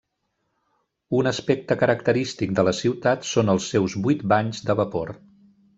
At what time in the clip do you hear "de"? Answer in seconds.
2.61-2.67, 4.71-4.83